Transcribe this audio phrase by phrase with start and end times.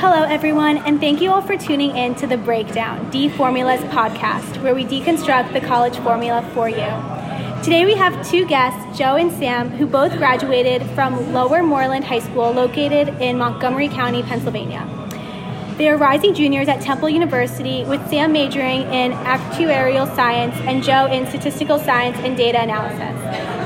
[0.00, 4.62] Hello, everyone, and thank you all for tuning in to the Breakdown, D Formulas podcast,
[4.62, 6.88] where we deconstruct the college formula for you.
[7.62, 12.20] Today we have two guests, Joe and Sam, who both graduated from Lower Moreland High
[12.20, 14.88] School located in Montgomery County, Pennsylvania.
[15.76, 21.12] They are rising juniors at Temple University, with Sam majoring in actuarial science and Joe
[21.12, 23.20] in statistical science and data analysis.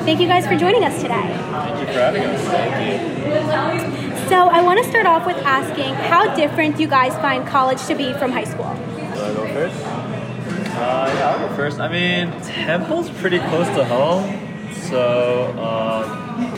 [0.05, 1.15] Thank you guys for joining us today.
[1.15, 4.14] Thank you for having us.
[4.25, 4.37] Thank you.
[4.37, 7.95] So, I want to start off with asking how different you guys find college to
[7.95, 8.75] be from high school?
[9.15, 9.85] Do I go first?
[10.75, 11.79] Uh, yeah, I'll go first.
[11.79, 14.25] I mean, Temple's pretty close to home,
[14.73, 16.51] so um,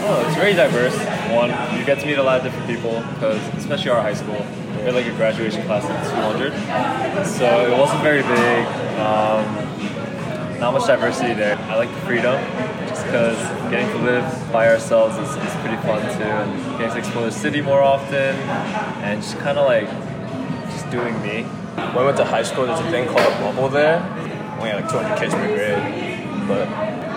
[0.00, 0.96] oh, it's very diverse.
[1.30, 4.46] One, you get to meet a lot of different people because, especially our high school,
[4.76, 8.66] we had like a graduation class of 200, so it wasn't very big.
[8.98, 11.58] Um, not much diversity there.
[11.58, 12.79] I like the freedom, just
[13.10, 13.36] because
[13.70, 17.32] getting to live by ourselves is, is pretty fun too, and getting to explore the
[17.32, 18.36] city more often,
[19.02, 19.88] and just kind of like
[20.70, 21.42] just doing me.
[21.42, 23.98] When I went to high school, there's a thing called a bubble there.
[24.58, 26.68] Only had like 200 kids per grade, but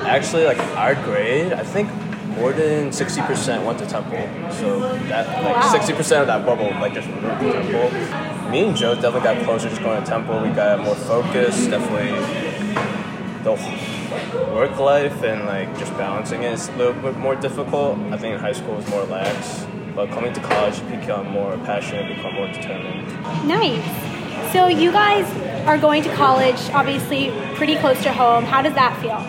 [0.09, 1.89] actually, like our grade, I think
[2.39, 4.17] more than 60% went to Temple.
[4.51, 8.49] So that like 60% of that bubble like just moved to Temple.
[8.49, 10.41] Me and Joe definitely got closer just going to Temple.
[10.41, 11.69] We got more focused.
[11.69, 12.17] Definitely
[13.43, 14.02] the
[14.53, 17.97] work life and like just balancing it is a little bit more difficult.
[18.11, 19.65] I think in high school was more lax.
[19.95, 23.07] But coming to college, you become more passionate, become more determined.
[23.47, 24.51] Nice.
[24.51, 25.25] So, you guys
[25.67, 28.43] are going to college, obviously pretty close to home.
[28.43, 29.21] How does that feel?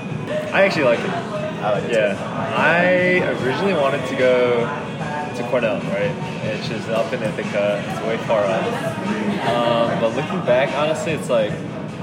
[0.54, 1.10] I actually like it.
[1.10, 1.88] I like it.
[1.88, 1.98] too.
[1.98, 4.60] Yeah, I originally wanted to go
[5.36, 6.10] to Cornell, right?
[6.10, 7.84] Which is up in Ithaca.
[7.86, 8.64] It's way far up.
[9.48, 11.52] Um, but looking back, honestly, it's like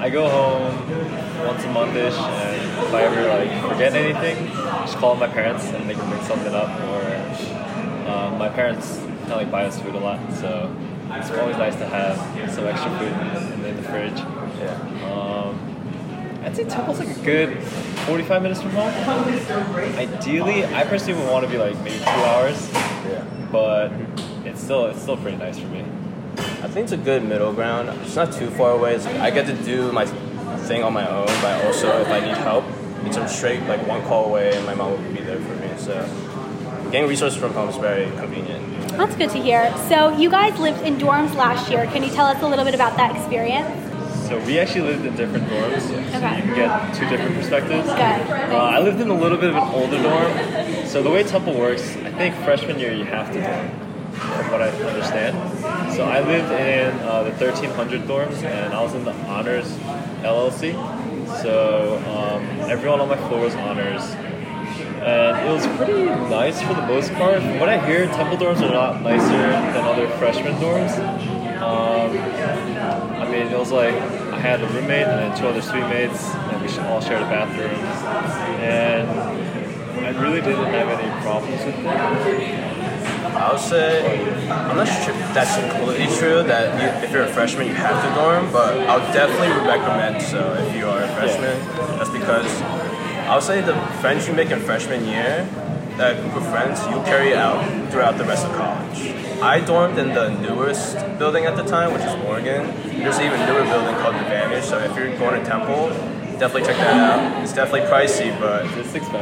[0.01, 5.13] I go home once a month-ish, and if I ever like forget anything, just call
[5.15, 6.69] my parents and they can bring something up.
[6.89, 10.75] Or um, my parents kind of like buy us food a lot, so
[11.11, 12.17] it's always nice to have
[12.51, 13.13] some extra food
[13.59, 14.17] in, in the fridge.
[14.17, 15.11] Yeah.
[15.13, 18.89] Um, I'd say Temple's like a good 45 minutes from home.
[19.99, 23.23] Ideally, I personally would want to be like maybe two hours, Yeah.
[23.51, 23.91] but
[24.45, 25.85] it's still it's still pretty nice for me.
[26.63, 27.89] I think it's a good middle ground.
[28.03, 28.95] It's not too far away.
[28.95, 32.37] It's, I get to do my thing on my own, but also if I need
[32.37, 32.63] help,
[33.05, 35.69] it's I'm straight like one call away, and my mom will be there for me.
[35.77, 35.93] So
[36.91, 38.61] getting resources from home is very convenient.
[38.91, 39.73] That's good to hear.
[39.87, 41.85] So, you guys lived in dorms last year.
[41.87, 43.69] Can you tell us a little bit about that experience?
[44.27, 46.37] So we actually lived in different dorms, so Okay.
[46.37, 47.87] you can get two different perspectives.
[47.87, 47.97] Good.
[48.51, 50.85] Uh, I lived in a little bit of an older dorm.
[50.87, 53.90] So the way Temple works, I think freshman year you have to dorm, from
[54.51, 55.93] what I understand.
[55.95, 59.67] So I lived in uh, the 1300 dorms, and I was in the honors
[60.23, 60.73] LLC.
[61.41, 66.85] So um, everyone on my floor was honors, and it was pretty nice for the
[66.85, 67.41] most part.
[67.41, 70.97] From what I hear, Temple dorms are a lot nicer than other freshman dorms.
[71.61, 72.17] Um,
[73.21, 76.25] I mean, it was like I had a roommate and then two other suite mates,
[76.25, 77.71] and we should all shared a bathroom.
[78.59, 79.09] And
[80.05, 82.60] I really didn't have any problems with it.
[83.35, 84.03] I would say
[84.49, 88.03] I'm not sure if that's completely true that you, if you're a freshman you have
[88.03, 91.57] to dorm, but I would definitely recommend so if you are a freshman.
[91.97, 92.61] That's because
[93.27, 95.47] I would say the friends you make in freshman year,
[95.97, 99.15] that group of friends, you'll carry out throughout the rest of college.
[99.41, 102.67] I dormed in the newest building at the time, which is Morgan.
[102.99, 104.63] There's an even newer building called the Vantage.
[104.65, 105.89] So if you're going to Temple,
[106.41, 107.43] definitely check that out.
[107.43, 108.65] It's definitely pricey, but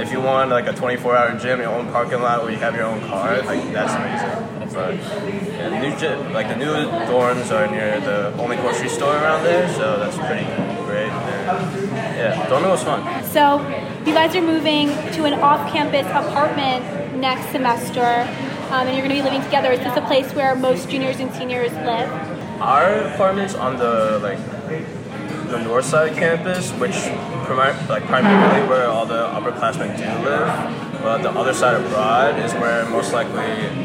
[0.01, 2.85] if you want like a 24-hour gym, your own parking lot where you have your
[2.85, 4.73] own car, like that's amazing.
[4.73, 6.71] But yeah, the new gym, like the new
[7.11, 10.45] dorms are near the only grocery store around there, so that's pretty
[10.85, 11.11] great.
[11.11, 13.03] And yeah, dorming was fun.
[13.25, 13.59] So,
[14.05, 17.99] you guys are moving to an off campus apartment next semester,
[18.71, 19.73] um, and you're going to be living together.
[19.73, 22.09] Is this a place where most juniors and seniors live?
[22.61, 24.39] Our apartment's on the like
[25.49, 26.95] the north side of campus, which
[27.45, 31.01] primi- like primarily where all the upperclassmen do live.
[31.01, 33.79] But the other side of Broad is where most likely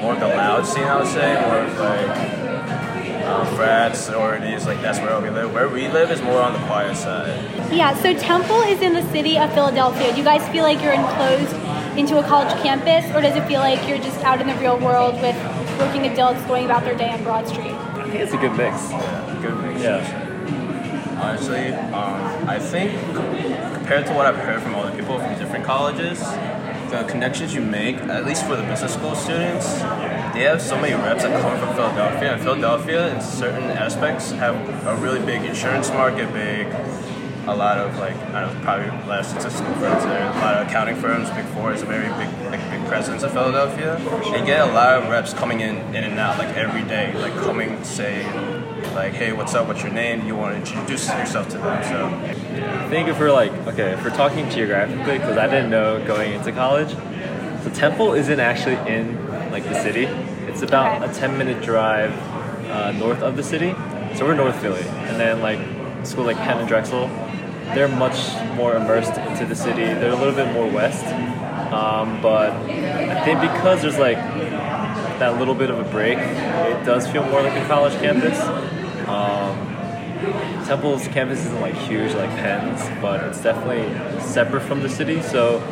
[0.00, 4.80] more of the loud scene, I would say, more of like um, frats, sororities, like
[4.80, 5.52] that's where we live.
[5.52, 7.72] Where we live is more on the quiet side.
[7.72, 10.12] Yeah, so Temple is in the city of Philadelphia.
[10.12, 11.54] Do you guys feel like you're enclosed
[11.98, 14.78] into a college campus, or does it feel like you're just out in the real
[14.78, 15.36] world with
[15.78, 17.72] working adults going about their day on Broad Street?
[17.72, 18.90] I think it's a good mix.
[18.90, 19.82] Yeah, good mix.
[19.82, 20.29] Yeah.
[21.20, 22.92] Honestly, um, I think
[23.74, 26.18] compared to what I've heard from other people from different colleges,
[26.90, 29.66] the connections you make, at least for the business school students,
[30.32, 34.56] they have so many reps that come from Philadelphia, and Philadelphia, in certain aspects, have
[34.86, 36.66] a really big insurance market, big
[37.46, 40.68] a lot of like I don't know, probably of statistical firms there, a lot of
[40.68, 41.30] accounting firms.
[41.30, 43.98] Big Four is a very big like big presence in Philadelphia.
[44.26, 47.34] You get a lot of reps coming in in and out like every day, like
[47.34, 48.22] coming say
[48.94, 49.66] like, hey, what's up?
[49.68, 50.26] What's your name?
[50.26, 51.84] You want to introduce yourself to them.
[51.84, 52.06] So
[52.78, 56.32] I think if we're like, okay, if we're talking geographically, because I didn't know going
[56.32, 56.92] into college,
[57.64, 60.04] the temple isn't actually in like the city.
[60.48, 61.10] It's about Okay.
[61.10, 62.12] a 10 minute drive
[62.70, 63.74] uh, north of the city.
[64.16, 64.82] So we're North Philly.
[64.82, 65.60] And then like
[66.06, 67.06] school like Penn and Drexel,
[67.74, 68.18] they're much
[68.56, 69.84] more immersed into the city.
[69.84, 71.04] They're a little bit more west.
[71.72, 74.16] Um, but I think because there's like
[75.20, 78.40] that little bit of a break, it does feel more like a college campus.
[79.08, 79.68] Um,
[80.66, 83.88] Temple's campus isn't like huge like Penn's, but it's definitely
[84.20, 85.62] separate from the city, so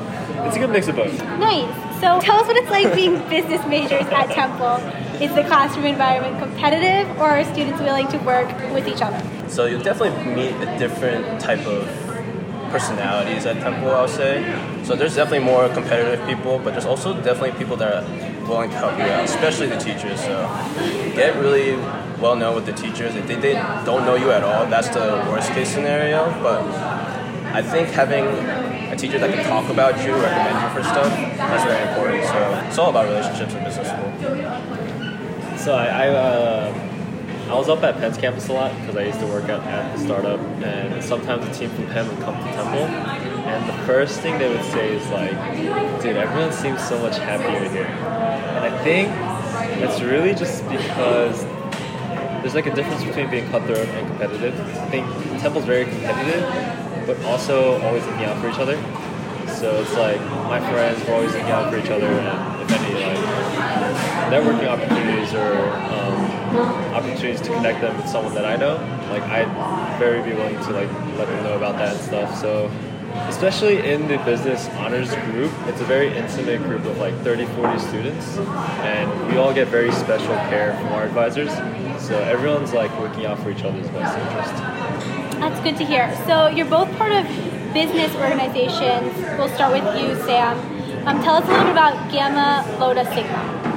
[0.46, 1.18] it's a good mix of both.
[1.38, 1.74] Nice.
[2.00, 4.76] So tell us what it's like being business majors at Temple.
[5.20, 9.20] Is the classroom environment competitive, or are students willing to work with each other?
[9.48, 11.88] So you'll definitely meet a different type of
[12.70, 14.44] personalities at Temple, I'll say.
[14.84, 18.76] So there's definitely more competitive people, but there's also definitely people that are willing to
[18.76, 20.20] help you out, especially the teachers.
[20.20, 20.48] So
[21.14, 21.76] get really
[22.20, 23.14] well known with the teachers.
[23.14, 23.52] If they, they
[23.84, 26.30] don't know you at all, that's the worst case scenario.
[26.42, 26.62] But
[27.54, 31.64] I think having a teacher that can talk about you, recommend you for stuff, that's
[31.64, 32.24] very important.
[32.24, 35.58] So it's all about relationships in business school.
[35.58, 36.88] So I I, uh,
[37.50, 39.96] I was up at Penn's campus a lot because I used to work at, at
[39.96, 42.84] the startup, and sometimes a team from Penn would come to Temple,
[43.48, 45.32] and the first thing they would say is like,
[46.02, 47.86] "Dude, everyone seems so much happier here,"
[48.56, 49.08] and I think
[49.82, 51.44] it's really just because
[52.42, 54.58] there's like a difference between being cutthroat and competitive.
[54.60, 55.06] I think
[55.40, 56.42] Temple's very competitive,
[57.06, 58.76] but also always looking out for each other.
[59.54, 62.94] So it's like my friends were always looking out for each other, and if any
[62.94, 63.38] like
[64.30, 68.76] networking opportunities or um, opportunities to connect them with someone that I know,
[69.10, 72.40] like I'd very be willing to like let them know about that and stuff.
[72.40, 72.70] So
[73.28, 77.78] especially in the business honors group, it's a very intimate group of like 30, 40
[77.78, 81.52] students, and we all get very special care from our advisors.
[82.02, 85.40] So everyone's like working out for each other's best interest.
[85.40, 86.14] That's good to hear.
[86.26, 87.26] So you're both part of
[87.72, 89.14] business organizations.
[89.38, 90.58] We'll start with you, Sam.
[91.06, 93.67] Um, tell us a little bit about Gamma Loda Sigma.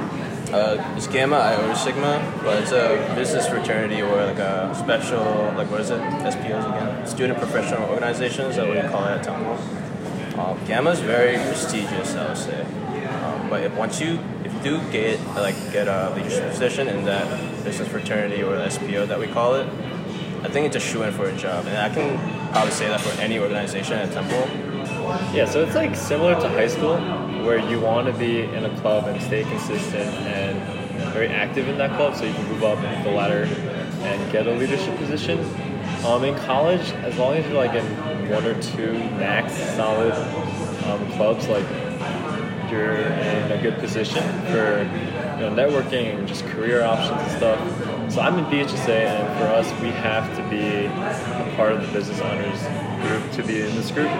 [0.52, 5.24] Uh, it's Gamma Iota Sigma, but it's a business fraternity or like a special,
[5.56, 5.98] like what is it?
[5.98, 7.06] SPOs again?
[7.06, 9.56] Student professional organizations, that we call it at Temple.
[10.38, 12.60] Um, Gamma is very prestigious, I would say.
[13.24, 17.06] Um, but if once you if you do get like get a leadership position in
[17.06, 19.66] that business fraternity or SPO that we call it,
[20.42, 22.18] I think it's a shoe in for a job, and I can
[22.52, 24.71] probably say that for any organization at Temple.
[25.34, 26.96] Yeah, so it's like similar to high school,
[27.44, 30.60] where you want to be in a club and stay consistent and
[31.12, 34.52] very active in that club, so you can move up the ladder and get a
[34.52, 35.38] leadership position.
[36.04, 37.84] Um, in college, as long as you're like in
[38.30, 40.12] one or two max solid
[40.86, 41.66] um, clubs, like
[42.70, 48.12] you're in a good position for you know networking and just career options and stuff.
[48.12, 51.92] So I'm in BHSA, and for us, we have to be a part of the
[51.92, 52.60] business honors
[53.06, 54.10] group to be in this group.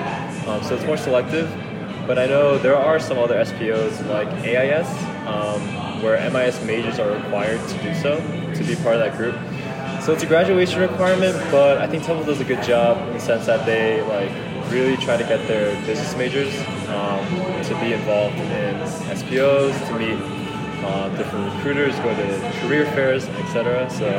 [0.47, 1.51] Um, so it's more selective.
[2.07, 4.89] But I know there are some other SPOs like AIS,
[5.27, 8.17] um, where MIS majors are required to do so
[8.55, 9.37] to be part of that group.
[10.03, 13.21] So it's a graduation requirement, but I think Temple does a good job in the
[13.21, 14.33] sense that they like
[14.73, 16.53] really try to get their business majors
[16.89, 17.25] um,
[17.65, 20.19] to be involved in SPOs, to meet
[20.85, 23.89] uh, different recruiters, go to career fairs, etc.
[23.91, 24.11] So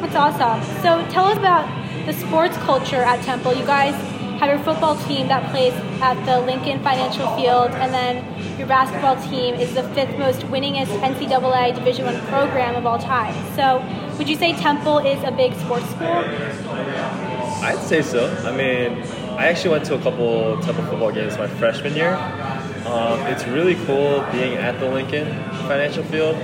[0.00, 0.82] That's awesome.
[0.82, 1.68] So tell us about
[2.06, 3.54] the sports culture at Temple.
[3.54, 3.94] You guys
[4.38, 9.16] have your football team that plays at the Lincoln Financial Field, and then your basketball
[9.30, 13.34] team is the fifth most winningest NCAA Division One program of all time.
[13.54, 13.82] So
[14.18, 16.06] would you say Temple is a big sports school?
[17.62, 18.30] I'd say so.
[18.44, 19.02] I mean,
[19.38, 22.14] I actually went to a couple Temple football games my freshman year.
[22.86, 25.26] Um, it's really cool being at the Lincoln
[25.66, 26.36] Financial Field.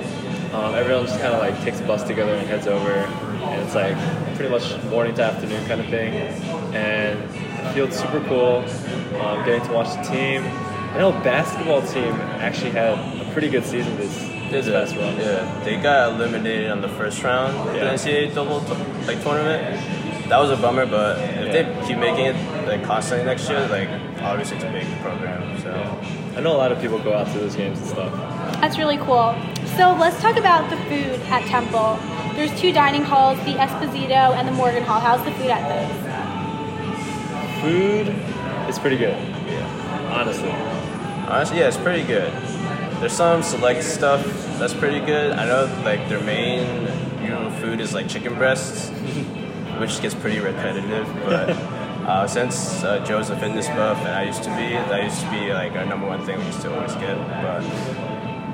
[0.52, 3.74] Um, everyone just kind of like takes a bus together and heads over, and it's
[3.74, 3.96] like
[4.36, 6.14] pretty much morning to afternoon kind of thing.
[6.74, 8.64] And field's super cool.
[9.20, 10.42] Um, getting to watch the team.
[10.94, 14.14] I know basketball team actually had a pretty good season this
[14.50, 14.98] this Did past it.
[15.00, 15.16] run.
[15.18, 17.84] Yeah, they got eliminated on the first round of Yeah.
[17.84, 18.74] the NCAA double t-
[19.06, 19.80] like tournament.
[20.28, 21.52] That was a bummer, but if Yeah.
[21.62, 23.88] they keep making it like constantly next year, like
[24.22, 25.58] obviously it's a big program.
[25.62, 25.72] So
[26.36, 28.12] I know a lot of people go out to those games and stuff.
[28.60, 29.34] That's really cool.
[29.78, 31.98] So let's talk about the food at Temple.
[32.34, 35.00] There's two dining halls, the Esposito and the Morgan Hall.
[35.00, 36.11] How's the food at those?
[37.62, 38.08] Food
[38.68, 39.16] is pretty good.
[39.46, 40.10] Yeah.
[40.12, 40.50] Honestly.
[40.50, 42.32] honestly, yeah, it's pretty good.
[43.00, 44.24] There's some select stuff
[44.58, 45.32] that's pretty good.
[45.32, 46.66] I know like their main
[47.22, 48.88] you know, food is like chicken breasts,
[49.78, 51.56] which gets pretty repetitive, but
[52.02, 55.30] Uh, since uh, Joe's a fitness buff and I used to be, that used to
[55.30, 57.16] be like our number one thing we used to always get.
[57.16, 57.62] But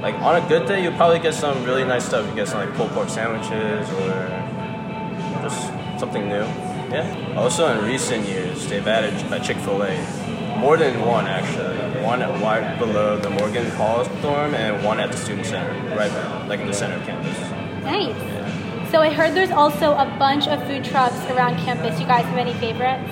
[0.02, 2.28] like on a good day, you'll probably get some really nice stuff.
[2.28, 4.12] You get some like pulled pork sandwiches or
[5.40, 6.44] just something new.
[6.90, 7.34] Yeah.
[7.36, 11.76] Also, in recent years, they've added a Chick Fil A, more than one actually.
[12.02, 16.46] One right below the Morgan Hall dorm and one at the student center, right there,
[16.48, 17.38] like in the center of campus.
[17.84, 18.90] Nice.
[18.90, 22.00] So I heard there's also a bunch of food trucks around campus.
[22.00, 23.10] You guys have any favorites?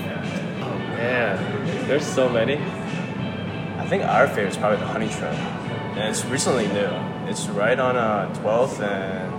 [0.62, 2.56] Oh, Man, there's so many.
[2.56, 6.88] I think our favorite is probably the Honey Truck, and it's recently new.
[7.28, 9.32] It's right on uh, 12th and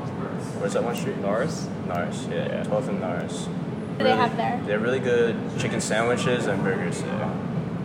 [0.59, 1.15] where's that one street?
[1.23, 1.67] Ours?
[1.87, 2.63] Norris, yeah, Yeah.
[2.65, 3.47] 12th and Norris.
[3.97, 4.61] What do they have there?
[4.67, 7.33] They're really good chicken sandwiches and burgers there.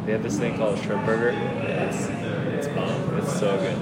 [0.04, 1.30] They have this thing called a shrimp burger.
[1.30, 3.16] It's it's bomb.
[3.16, 3.78] It's so good.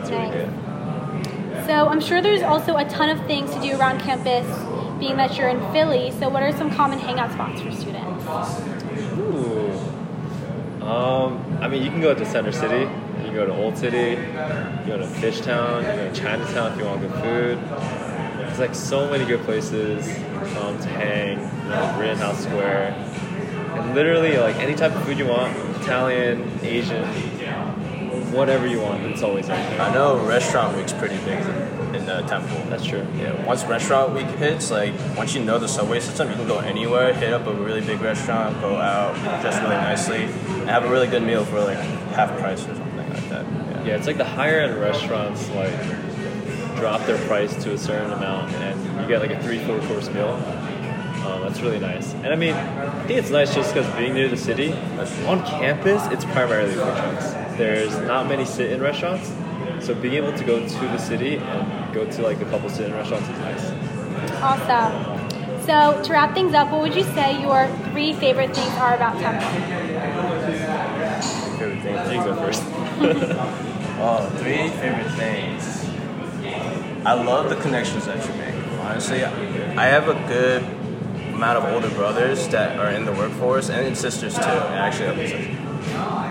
[0.00, 1.66] It's really good.
[1.66, 4.46] So I'm sure there's also a ton of things to do around campus,
[4.98, 6.10] being that you're in Philly.
[6.10, 8.26] So what are some common hangout spots for students?
[9.16, 10.84] Ooh.
[10.84, 12.80] Um, I mean, you can go to Center City.
[12.80, 14.10] You can go to Old City.
[14.10, 15.80] You can go to Fishtown.
[15.80, 18.05] You can go to Chinatown if you want good food.
[18.56, 20.08] There's like so many good places
[20.56, 21.38] um, to hang.
[21.38, 22.92] You know, Rittenhouse Square.
[23.74, 27.04] And literally, like any type of food you want, Italian, Asian,
[28.32, 29.82] whatever you want, it's always out there.
[29.82, 31.38] I know restaurant week's pretty big
[31.94, 32.56] in the temple.
[32.70, 33.06] That's true.
[33.18, 36.60] Yeah, once restaurant week hits, like once you know the subway system, you can go
[36.60, 40.88] anywhere, hit up a really big restaurant, go out, dress really nicely, and have a
[40.88, 41.76] really good meal for like
[42.16, 43.44] half price or something like that.
[43.44, 43.84] Yeah.
[43.84, 45.74] Yeah, it's like the higher end restaurants like
[46.76, 50.08] drop their price to a certain amount, and you get like a three, four course
[50.10, 50.28] meal.
[51.26, 52.14] Um, that's really nice.
[52.14, 54.72] And I mean, I think it's nice just because being near the city,
[55.26, 57.32] on campus, it's primarily food trucks.
[57.56, 59.32] There's not many sit-in restaurants,
[59.84, 62.92] so being able to go to the city and go to like a couple sit-in
[62.92, 63.70] restaurants is nice.
[64.42, 65.60] Awesome.
[65.66, 69.18] So to wrap things up, what would you say your three favorite things are about
[69.18, 69.48] Temple?
[71.58, 72.16] Favorite thing.
[72.16, 72.62] You go first.
[73.98, 75.75] Oh, three favorite things.
[77.06, 78.80] I love the connections that you make.
[78.80, 80.64] Honestly, I have a good
[81.32, 85.56] amount of older brothers that are in the workforce and sisters too, actually.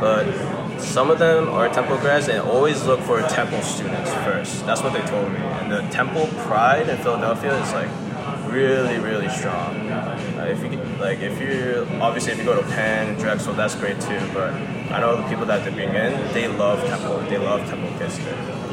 [0.01, 4.65] But some of them are Temple grads and always look for Temple students first.
[4.65, 5.39] That's what they told me.
[5.39, 9.77] And the Temple pride in Philadelphia is like really, really strong.
[9.89, 13.75] Uh, if you like, if you obviously if you go to Penn and Drexel, that's
[13.75, 14.19] great too.
[14.33, 14.51] But
[14.91, 17.19] I know the people that they bring in, they love Temple.
[17.29, 18.19] They love Temple kids.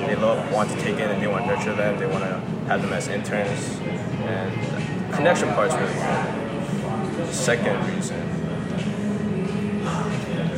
[0.07, 1.99] They love want to take in and they want to nurture them.
[1.99, 3.79] They want to have them as interns.
[4.25, 7.33] And connection part's really good.
[7.33, 8.43] Second reason.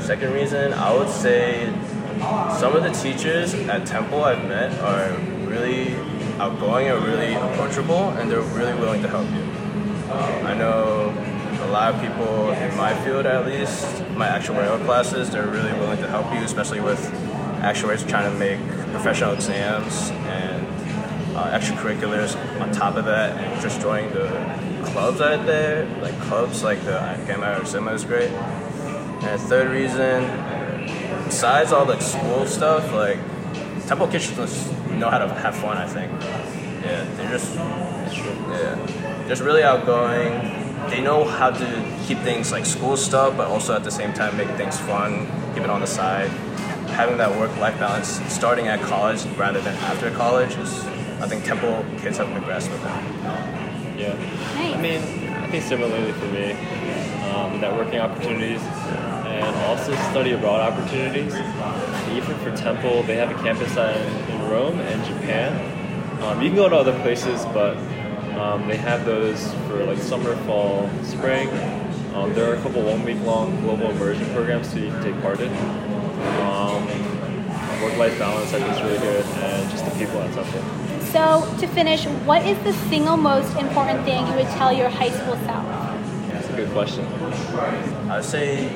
[0.00, 1.72] Second reason, I would say
[2.58, 5.94] some of the teachers at Temple I've met are really
[6.38, 9.42] outgoing and really approachable, and they're really willing to help you.
[10.12, 11.12] Um, I know
[11.62, 15.72] a lot of people in my field, at least, my actual actuarial classes, they're really
[15.72, 17.00] willing to help you, especially with
[17.64, 18.60] actuaries trying to make
[18.92, 20.66] professional exams and
[21.36, 24.28] uh, extracurriculars on top of that, and just joining the
[24.84, 28.30] clubs out there, like clubs like the Gamma or Sigma is great.
[28.30, 30.24] And third reason,
[31.24, 33.18] besides all the school stuff, like
[33.86, 34.36] Temple just
[34.92, 35.76] know how to have fun.
[35.76, 36.12] I think.
[36.84, 40.30] Yeah, they're just yeah, just really outgoing.
[40.90, 44.36] They know how to keep things like school stuff, but also at the same time
[44.36, 46.30] make things fun, keep it on the side.
[46.94, 50.84] Having that work-life balance, starting at college rather than after college, is
[51.20, 53.98] I think Temple kids have a good grasp that.
[53.98, 54.14] Yeah.
[54.54, 54.74] Nice.
[54.74, 55.02] I mean,
[55.34, 56.52] I think similarly for me,
[57.32, 61.34] um, networking opportunities and also study abroad opportunities.
[62.12, 66.22] Even for Temple, they have a campus in, in Rome and Japan.
[66.22, 67.76] Um, you can go to other places, but
[68.38, 71.48] um, they have those for like summer, fall, spring.
[72.14, 75.20] Um, there are a couple one week long global immersion programs so you can take
[75.20, 75.50] part in.
[77.94, 80.62] Um, Work life balance, I think, is really good, and just the people at Temple.
[81.12, 85.10] So to finish, what is the single most important thing you would tell your high
[85.10, 85.64] school self?
[86.28, 87.06] That's a good question.
[88.10, 88.68] I'd say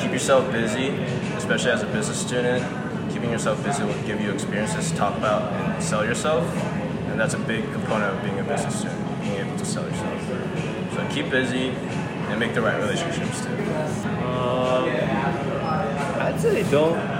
[0.00, 0.88] keep yourself busy,
[1.36, 2.64] especially as a business student.
[3.12, 6.44] Keeping yourself busy will give you experiences to talk about and sell yourself,
[7.08, 10.94] and that's a big component of being a business student, being able to sell yourself.
[10.94, 13.54] So keep busy and make the right relationships too.
[14.26, 14.88] Um,
[16.20, 17.13] I'd say don't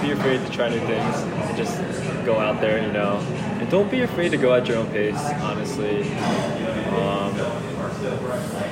[0.00, 1.16] be afraid to try new things.
[1.16, 1.76] And just
[2.24, 3.18] go out there, you know,
[3.60, 5.18] and don't be afraid to go at your own pace.
[5.40, 6.02] Honestly,
[6.92, 7.34] um,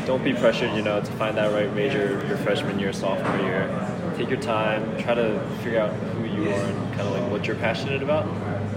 [0.06, 3.68] don't be pressured, you know, to find that right major your freshman year, sophomore year.
[4.16, 4.96] Take your time.
[5.02, 8.26] Try to figure out who you are and kind of like what you're passionate about.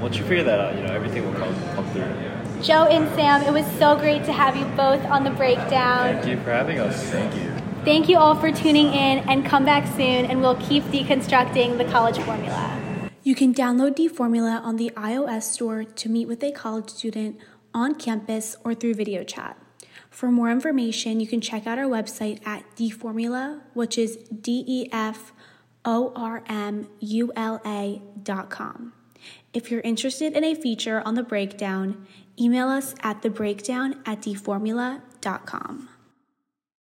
[0.01, 2.13] Once you figure that out, you know, everything will come come through.
[2.61, 6.13] Joe and Sam, it was so great to have you both on the breakdown.
[6.13, 7.01] Thank you for having us.
[7.09, 7.48] Thank you.
[7.89, 11.85] Thank you all for tuning in and come back soon and we'll keep deconstructing the
[11.85, 13.09] college formula.
[13.23, 17.39] You can download D Formula on the iOS store to meet with a college student
[17.73, 19.57] on campus or through video chat.
[20.11, 24.87] For more information, you can check out our website at dformula, which is D E
[24.91, 25.33] F
[25.83, 28.93] O R M U L A dot com.
[29.51, 32.05] If you're interested in a feature on the breakdown,
[32.39, 35.88] email us at thebreakdown at dformula.com.